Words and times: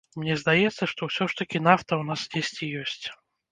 Мне 0.21 0.37
здаецца, 0.43 0.87
што 0.93 1.09
ўсё 1.09 1.23
ж 1.35 1.39
такі 1.43 1.63
нафта 1.69 1.89
ў 2.01 2.03
нас 2.09 2.19
дзесьці 2.35 2.73
ёсць. 2.83 3.05